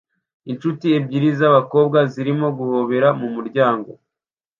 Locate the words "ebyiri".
0.97-1.29